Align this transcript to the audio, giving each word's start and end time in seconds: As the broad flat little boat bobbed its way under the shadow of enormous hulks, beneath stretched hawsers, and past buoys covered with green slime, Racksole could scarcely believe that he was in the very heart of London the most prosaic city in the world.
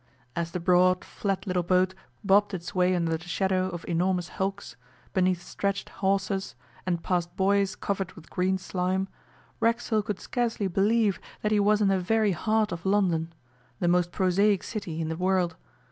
As 0.35 0.49
the 0.49 0.59
broad 0.59 1.05
flat 1.05 1.45
little 1.45 1.61
boat 1.61 1.93
bobbed 2.23 2.55
its 2.55 2.73
way 2.73 2.95
under 2.95 3.15
the 3.17 3.27
shadow 3.27 3.69
of 3.69 3.85
enormous 3.87 4.29
hulks, 4.29 4.75
beneath 5.13 5.43
stretched 5.43 5.89
hawsers, 5.89 6.55
and 6.87 7.03
past 7.03 7.35
buoys 7.37 7.75
covered 7.75 8.13
with 8.13 8.27
green 8.31 8.57
slime, 8.57 9.07
Racksole 9.59 10.01
could 10.01 10.19
scarcely 10.19 10.67
believe 10.67 11.19
that 11.43 11.51
he 11.51 11.59
was 11.59 11.81
in 11.83 11.87
the 11.87 11.99
very 11.99 12.31
heart 12.31 12.71
of 12.71 12.83
London 12.83 13.31
the 13.79 13.87
most 13.87 14.11
prosaic 14.11 14.63
city 14.63 14.99
in 15.01 15.09
the 15.09 15.15
world. 15.15 15.55